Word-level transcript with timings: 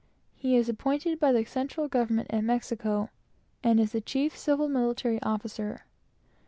He 0.35 0.55
is 0.55 0.67
appointed 0.67 1.19
by 1.19 1.31
the 1.31 1.45
central 1.45 1.87
government 1.87 2.31
at 2.33 2.43
Mexico, 2.43 3.11
and 3.63 3.79
is 3.79 3.91
the 3.91 4.01
chief 4.01 4.35
civil 4.35 4.65
and 4.65 4.73
military 4.73 5.21
officer. 5.21 5.83